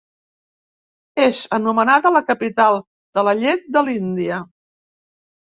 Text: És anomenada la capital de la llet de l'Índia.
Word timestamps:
És 1.25 1.41
anomenada 1.57 2.13
la 2.15 2.23
capital 2.31 2.79
de 3.19 3.27
la 3.29 3.35
llet 3.43 3.71
de 3.77 3.87
l'Índia. 3.91 4.43